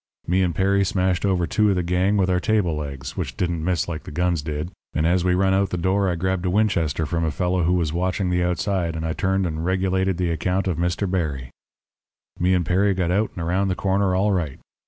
"Me 0.25 0.41
and 0.41 0.55
Perry 0.55 0.83
smashed 0.83 1.27
over 1.27 1.45
two 1.45 1.69
of 1.69 1.75
the 1.75 1.83
gang 1.83 2.17
with 2.17 2.27
our 2.27 2.39
table 2.39 2.75
legs, 2.75 3.15
which 3.15 3.37
didn't 3.37 3.63
miss 3.63 3.87
like 3.87 4.01
the 4.01 4.09
guns 4.09 4.41
did, 4.41 4.71
and 4.95 5.05
as 5.05 5.23
we 5.23 5.35
run 5.35 5.53
out 5.53 5.69
the 5.69 5.77
door 5.77 6.09
I 6.09 6.15
grabbed 6.15 6.43
a 6.47 6.49
Winchester 6.49 7.05
from 7.05 7.23
a 7.23 7.29
fellow 7.29 7.61
who 7.65 7.73
was 7.73 7.93
watching 7.93 8.31
the 8.31 8.43
outside, 8.43 8.95
and 8.95 9.05
I 9.05 9.13
turned 9.13 9.45
and 9.45 9.63
regulated 9.63 10.17
the 10.17 10.31
account 10.31 10.67
of 10.67 10.77
Mr. 10.79 11.07
Berry. 11.07 11.51
"Me 12.39 12.55
and 12.55 12.65
Perry 12.65 12.95
got 12.95 13.11
out 13.11 13.29
and 13.35 13.43
around 13.43 13.67
the 13.67 13.75
corner 13.75 14.15
all 14.15 14.31
right. 14.31 14.59